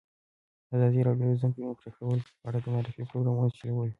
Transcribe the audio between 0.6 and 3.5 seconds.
ازادي راډیو د د ځنګلونو پرېکول په اړه د معارفې پروګرامونه